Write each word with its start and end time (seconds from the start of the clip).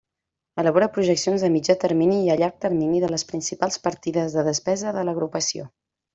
Elabora 0.61 0.85
projeccions 0.93 1.45
a 1.47 1.49
mitjà 1.55 1.75
termini 1.83 2.15
i 2.21 2.31
a 2.31 2.37
llarg 2.39 2.57
termini 2.65 3.03
de 3.05 3.11
les 3.17 3.27
principals 3.33 3.79
partides 3.85 4.39
de 4.39 4.47
despesa 4.51 4.97
de 4.99 5.05
l'agrupació. 5.11 5.69